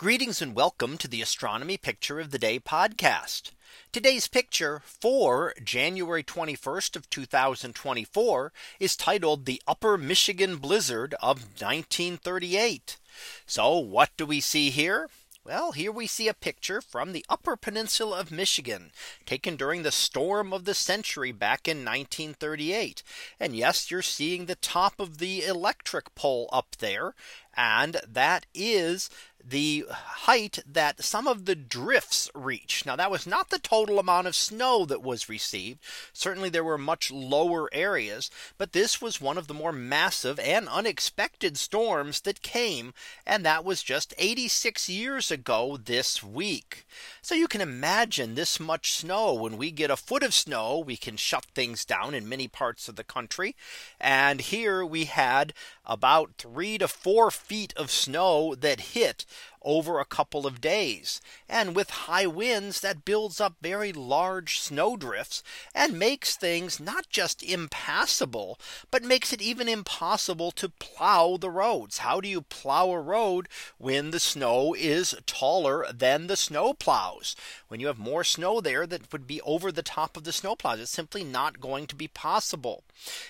Greetings 0.00 0.40
and 0.40 0.54
welcome 0.54 0.96
to 0.96 1.08
the 1.08 1.20
Astronomy 1.20 1.76
Picture 1.76 2.20
of 2.20 2.30
the 2.30 2.38
Day 2.38 2.58
podcast. 2.58 3.50
Today's 3.92 4.28
picture 4.28 4.80
for 4.82 5.52
January 5.62 6.22
21st 6.22 6.96
of 6.96 7.10
2024 7.10 8.50
is 8.80 8.96
titled 8.96 9.44
the 9.44 9.60
Upper 9.68 9.98
Michigan 9.98 10.56
Blizzard 10.56 11.12
of 11.20 11.42
1938. 11.60 12.96
So 13.44 13.76
what 13.76 14.08
do 14.16 14.24
we 14.24 14.40
see 14.40 14.70
here? 14.70 15.10
Well, 15.42 15.72
here 15.72 15.92
we 15.92 16.06
see 16.06 16.28
a 16.28 16.34
picture 16.34 16.80
from 16.80 17.12
the 17.12 17.24
Upper 17.28 17.56
Peninsula 17.56 18.20
of 18.20 18.30
Michigan 18.30 18.92
taken 19.24 19.56
during 19.56 19.82
the 19.82 19.90
storm 19.90 20.52
of 20.52 20.64
the 20.64 20.74
century 20.74 21.32
back 21.32 21.66
in 21.66 21.78
1938. 21.78 23.02
And 23.38 23.56
yes, 23.56 23.90
you're 23.90 24.00
seeing 24.00 24.46
the 24.46 24.54
top 24.54 25.00
of 25.00 25.18
the 25.18 25.44
electric 25.44 26.14
pole 26.14 26.48
up 26.52 26.76
there. 26.78 27.14
And 27.56 28.00
that 28.06 28.46
is 28.54 29.08
the 29.44 29.86
height 29.90 30.58
that 30.66 31.02
some 31.02 31.26
of 31.26 31.44
the 31.44 31.54
drifts 31.54 32.30
reach. 32.34 32.84
Now 32.86 32.96
that 32.96 33.10
was 33.10 33.26
not 33.26 33.50
the 33.50 33.58
total 33.58 33.98
amount 33.98 34.26
of 34.26 34.36
snow 34.36 34.84
that 34.86 35.02
was 35.02 35.28
received. 35.28 35.80
Certainly 36.12 36.50
there 36.50 36.64
were 36.64 36.78
much 36.78 37.10
lower 37.10 37.68
areas, 37.72 38.30
but 38.58 38.72
this 38.72 39.00
was 39.00 39.20
one 39.20 39.38
of 39.38 39.46
the 39.46 39.54
more 39.54 39.72
massive 39.72 40.38
and 40.38 40.68
unexpected 40.68 41.58
storms 41.58 42.20
that 42.20 42.42
came. 42.42 42.92
And 43.26 43.44
that 43.44 43.64
was 43.64 43.82
just 43.82 44.14
86 44.18 44.88
years 44.88 45.30
ago 45.30 45.78
this 45.82 46.22
week. 46.22 46.86
So 47.22 47.34
you 47.34 47.48
can 47.48 47.60
imagine 47.60 48.34
this 48.34 48.60
much 48.60 48.92
snow 48.92 49.34
when 49.34 49.56
we 49.56 49.70
get 49.70 49.90
a 49.90 49.96
foot 49.96 50.22
of 50.22 50.34
snow, 50.34 50.78
we 50.78 50.96
can 50.96 51.16
shut 51.16 51.46
things 51.54 51.84
down 51.84 52.14
in 52.14 52.28
many 52.28 52.48
parts 52.48 52.88
of 52.88 52.96
the 52.96 53.04
country. 53.04 53.56
And 54.00 54.40
here 54.40 54.84
we 54.84 55.06
had 55.06 55.52
about 55.84 56.32
three 56.38 56.78
to 56.78 56.88
four 56.88 57.30
feet 57.30 57.72
of 57.76 57.90
snow 57.90 58.54
that 58.54 58.80
hit 58.80 59.24
over 59.62 60.00
a 60.00 60.04
couple 60.04 60.46
of 60.46 60.60
days. 60.60 61.20
And 61.48 61.74
with 61.76 61.90
high 61.90 62.26
winds 62.26 62.80
that 62.80 63.04
builds 63.04 63.40
up 63.40 63.54
very 63.60 63.92
large 63.92 64.58
snowdrifts 64.58 65.42
and 65.74 65.98
makes 65.98 66.36
things 66.36 66.80
not 66.80 67.08
just 67.10 67.42
impassable, 67.42 68.58
but 68.90 69.02
makes 69.02 69.32
it 69.32 69.42
even 69.42 69.68
impossible 69.68 70.50
to 70.52 70.68
plow 70.68 71.36
the 71.36 71.50
roads. 71.50 71.98
How 71.98 72.20
do 72.20 72.28
you 72.28 72.42
plow 72.42 72.90
a 72.90 73.00
road 73.00 73.48
when 73.78 74.10
the 74.10 74.20
snow 74.20 74.74
is 74.74 75.14
taller 75.26 75.86
than 75.92 76.26
the 76.26 76.36
snow 76.36 76.72
plows? 76.72 77.36
When 77.68 77.80
you 77.80 77.88
have 77.88 77.98
more 77.98 78.24
snow 78.24 78.60
there 78.60 78.86
that 78.86 79.12
would 79.12 79.26
be 79.26 79.40
over 79.42 79.70
the 79.70 79.82
top 79.82 80.16
of 80.16 80.24
the 80.24 80.32
snow 80.32 80.56
plows, 80.56 80.80
it's 80.80 80.90
simply 80.90 81.24
not 81.24 81.60
going 81.60 81.86
to 81.88 81.94
be 81.94 82.08
possible. 82.08 82.84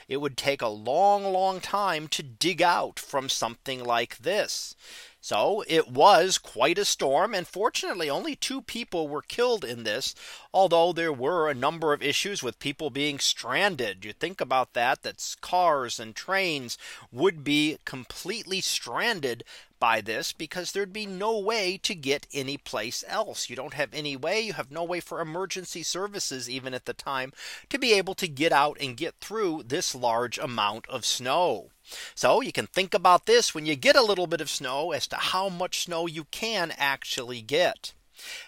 It 0.09 0.19
would 0.19 0.37
take 0.37 0.63
a 0.63 0.69
long, 0.69 1.25
long 1.25 1.61
time 1.61 2.09
to 2.09 2.23
dig 2.23 2.63
out 2.63 2.99
from 2.99 3.29
something 3.29 3.83
like 3.85 4.19
this. 4.19 4.75
So 5.21 5.63
it 5.69 5.89
was 5.89 6.39
quite 6.39 6.79
a 6.79 6.85
storm. 6.85 7.35
And 7.35 7.47
fortunately, 7.47 8.09
only 8.09 8.35
two 8.35 8.63
people 8.63 9.07
were 9.07 9.23
killed 9.23 9.65
in 9.65 9.85
this, 9.85 10.15
although 10.53 10.93
there 10.93 11.13
were 11.13 11.49
a 11.49 11.55
number 11.55 11.93
of 11.93 12.03
issues 12.03 12.43
with 12.43 12.59
people 12.59 12.91
being 12.91 13.19
stranded. 13.19 14.05
You 14.05 14.13
think 14.13 14.41
about 14.41 14.73
that, 14.73 15.03
that 15.03 15.37
cars 15.41 16.01
and 16.01 16.17
trains 16.17 16.79
would 17.13 17.45
be 17.45 17.79
completely 17.85 18.61
stranded 18.61 19.45
by 19.81 20.01
this 20.01 20.33
because 20.33 20.71
there'd 20.71 20.93
be 20.93 21.07
no 21.07 21.39
way 21.39 21.79
to 21.79 21.95
get 21.95 22.27
any 22.33 22.57
place 22.57 23.03
else. 23.09 23.51
You 23.51 23.57
don't 23.57 23.75
have 23.75 23.93
any 23.93 24.17
way. 24.17 24.41
You 24.41 24.53
have 24.53 24.71
no 24.71 24.85
way 24.85 25.01
for 25.01 25.21
emergency 25.21 25.83
services, 25.83 26.49
even 26.49 26.75
at 26.75 26.85
the 26.85 26.93
time, 26.93 27.33
to 27.71 27.79
be 27.79 27.95
able 27.95 28.15
to 28.15 28.29
get 28.29 28.53
out 28.53 28.77
and 28.81 28.97
get 28.97 29.17
through 29.21 29.65
this 29.67 29.95
large 29.95 30.39
amount 30.39 30.87
of 30.89 31.05
snow. 31.05 31.71
So 32.15 32.41
you 32.41 32.53
can 32.53 32.67
think 32.69 32.95
about 32.95 33.27
this 33.27 33.55
when 33.55 33.67
you 33.67 33.75
get 33.75 33.97
a 33.97 34.03
little 34.03 34.27
bit 34.27 34.41
of 34.41 34.51
snow 34.51 34.93
as 34.93 35.09
to 35.09 35.17
how 35.17 35.49
much 35.49 35.83
snow 35.83 36.07
you 36.07 36.25
can 36.25 36.73
actually 36.77 37.41
get. 37.41 37.95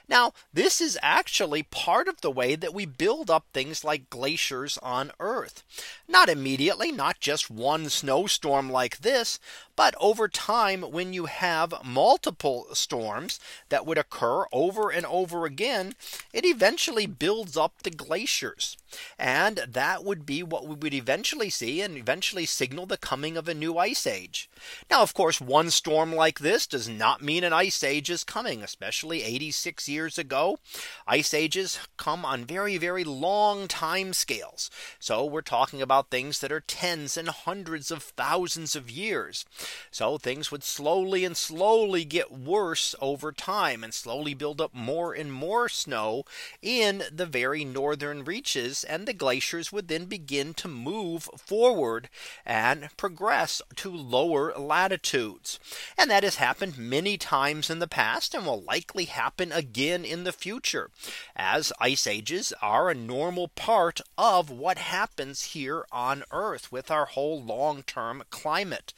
Now, 0.06 0.34
this 0.52 0.80
is 0.82 0.98
actually 1.00 1.62
part 1.62 2.06
of 2.06 2.20
the 2.20 2.30
way 2.30 2.56
that 2.56 2.74
we 2.74 2.84
build 2.84 3.30
up 3.30 3.46
things 3.52 3.82
like 3.82 4.10
glaciers 4.10 4.76
on 4.82 5.12
Earth. 5.18 5.62
Not 6.06 6.28
immediately, 6.28 6.92
not 6.92 7.20
just 7.20 7.50
one 7.50 7.88
snowstorm 7.88 8.70
like 8.70 8.98
this, 8.98 9.40
but 9.74 9.94
over 9.98 10.28
time, 10.28 10.82
when 10.82 11.12
you 11.12 11.26
have 11.26 11.74
multiple 11.84 12.66
storms 12.72 13.40
that 13.70 13.86
would 13.86 13.98
occur 13.98 14.44
over 14.52 14.90
and 14.90 15.06
over 15.06 15.46
again, 15.46 15.94
it 16.32 16.44
eventually 16.44 17.06
builds 17.06 17.56
up 17.56 17.82
the 17.82 17.90
glaciers. 17.90 18.76
And 19.18 19.62
that 19.66 20.04
would 20.04 20.26
be 20.26 20.42
what 20.42 20.66
we 20.66 20.74
would 20.74 20.92
eventually 20.92 21.48
see 21.48 21.80
and 21.80 21.96
eventually 21.96 22.44
signal 22.44 22.84
the 22.84 22.98
coming 22.98 23.36
of 23.38 23.48
a 23.48 23.54
new 23.54 23.78
ice 23.78 24.06
age. 24.06 24.50
Now, 24.90 25.00
of 25.00 25.14
course, 25.14 25.40
one 25.40 25.70
storm 25.70 26.14
like 26.14 26.40
this 26.40 26.66
does 26.66 26.88
not 26.88 27.22
mean 27.22 27.42
an 27.42 27.54
ice 27.54 27.82
age 27.82 28.10
is 28.10 28.24
coming, 28.24 28.62
especially 28.62 29.22
86 29.22 29.88
years 29.88 30.18
ago. 30.18 30.58
Ice 31.06 31.32
ages 31.32 31.78
come 31.96 32.24
on 32.24 32.44
very, 32.44 32.76
very 32.76 33.04
long 33.04 33.68
time 33.68 34.12
scales. 34.12 34.70
So 34.98 35.24
we're 35.24 35.40
talking 35.40 35.80
about 35.80 36.10
things 36.10 36.40
that 36.40 36.52
are 36.52 36.60
tens 36.60 37.16
and 37.16 37.28
hundreds 37.28 37.90
of 37.90 38.02
thousands 38.02 38.76
of 38.76 38.90
years. 38.90 39.46
So 39.90 40.18
things 40.18 40.50
would 40.50 40.64
slowly 40.64 41.24
and 41.24 41.36
slowly 41.36 42.04
get 42.04 42.32
worse 42.32 42.94
over 43.00 43.32
time 43.32 43.84
and 43.84 43.92
slowly 43.92 44.34
build 44.34 44.60
up 44.60 44.74
more 44.74 45.12
and 45.12 45.32
more 45.32 45.68
snow 45.68 46.24
in 46.60 47.02
the 47.10 47.26
very 47.26 47.64
northern 47.64 48.24
reaches 48.24 48.84
and 48.84 49.06
the 49.06 49.12
glaciers 49.12 49.72
would 49.72 49.88
then 49.88 50.06
begin 50.06 50.54
to 50.54 50.68
move 50.68 51.28
forward 51.36 52.08
and 52.44 52.88
progress 52.96 53.62
to 53.76 53.90
lower 53.90 54.52
latitudes. 54.54 55.58
And 55.98 56.10
that 56.10 56.24
has 56.24 56.36
happened 56.36 56.78
many 56.78 57.16
times 57.16 57.70
in 57.70 57.78
the 57.78 57.88
past 57.88 58.34
and 58.34 58.46
will 58.46 58.62
likely 58.62 59.06
happen 59.06 59.52
again 59.52 60.04
in 60.04 60.24
the 60.24 60.32
future 60.32 60.90
as 61.36 61.72
ice 61.80 62.06
ages 62.06 62.52
are 62.62 62.90
a 62.90 62.94
normal 62.94 63.48
part 63.48 64.00
of 64.16 64.50
what 64.50 64.78
happens 64.78 65.42
here 65.42 65.84
on 65.90 66.24
Earth 66.30 66.70
with 66.70 66.90
our 66.90 67.06
whole 67.06 67.42
long 67.42 67.82
term 67.82 68.22
climate. 68.30 68.92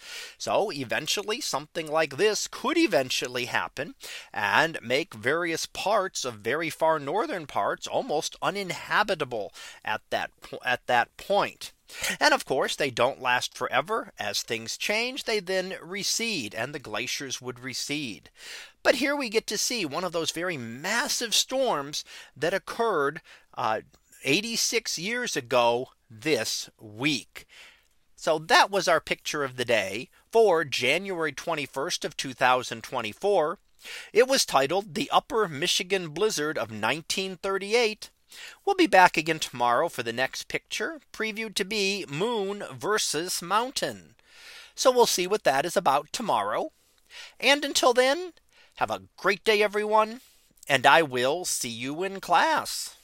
Eventually 0.73 1.41
something 1.41 1.87
like 1.91 2.17
this 2.17 2.49
could 2.49 2.79
eventually 2.79 3.47
happen 3.47 3.95
and 4.33 4.79
make 4.83 5.15
various 5.15 5.67
parts 5.67 6.25
of 6.25 6.35
very 6.37 6.71
far 6.71 6.99
northern 6.99 7.47
parts 7.47 7.87
almost 7.87 8.37
uninhabitable 8.43 9.53
at 9.85 10.03
that 10.11 10.31
at 10.65 10.87
that 10.87 11.17
point. 11.17 11.73
And 12.19 12.33
of 12.33 12.45
course, 12.45 12.77
they 12.77 12.91
don't 12.91 13.21
last 13.21 13.57
forever. 13.57 14.13
As 14.19 14.43
things 14.43 14.77
change, 14.77 15.25
they 15.25 15.41
then 15.41 15.75
recede 15.83 16.55
and 16.55 16.75
the 16.75 16.79
glaciers 16.79 17.41
would 17.41 17.61
recede. 17.61 18.31
But 18.83 18.97
here 18.97 19.15
we 19.17 19.29
get 19.29 19.47
to 19.49 19.59
see 19.59 19.85
one 19.85 20.05
of 20.05 20.13
those 20.13 20.31
very 20.31 20.57
massive 20.57 21.35
storms 21.35 22.05
that 22.37 22.55
occurred 22.55 23.21
uh, 23.57 23.81
86 24.25 24.99
years 24.99 25.37
ago 25.37 25.89
this 26.11 26.71
week. 26.81 27.47
So 28.17 28.39
that 28.39 28.71
was 28.71 28.89
our 28.89 29.01
picture 29.01 29.45
of 29.45 29.57
the 29.57 29.65
day 29.65 30.09
for 30.31 30.65
January 30.65 31.33
21st 31.33 32.05
of 32.05 32.17
2024. 32.17 33.59
It 34.13 34.29
was 34.29 34.47
titled 34.47 34.95
the 34.95 35.11
Upper 35.11 35.49
Michigan 35.49 36.09
Blizzard 36.09 36.57
of 36.57 36.71
1938. 36.71 38.11
We'll 38.65 38.77
be 38.77 38.87
back 38.87 39.17
again 39.17 39.39
tomorrow 39.39 39.89
for 39.89 40.03
the 40.03 40.13
next 40.13 40.49
picture 40.49 41.01
previewed 41.13 41.55
to 41.57 41.65
be 41.65 42.07
moon 42.09 42.65
versus 42.73 43.43
mountain. 43.43 44.15
So 44.75 44.91
we'll 44.91 45.07
see 45.07 45.27
what 45.27 45.45
that 45.45 45.65
is 45.65 45.77
about 45.77 46.13
tomorrow. 46.13 46.73
And 47.39 47.65
until 47.65 47.93
then, 47.93 48.33
have 48.77 48.91
a 48.91 49.03
great 49.17 49.45
day, 49.45 49.63
everyone. 49.63 50.21
And 50.69 50.87
I 50.87 51.03
will 51.03 51.45
see 51.45 51.69
you 51.69 52.03
in 52.03 52.21
class. 52.21 52.97